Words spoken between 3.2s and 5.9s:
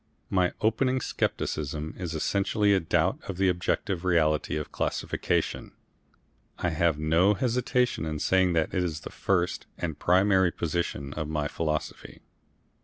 of the objective reality of classification.